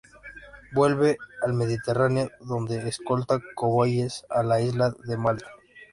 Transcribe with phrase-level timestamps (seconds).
[0.71, 5.45] Vuelve al Mediterráneo donde escolta convoyes a la isla de Malta.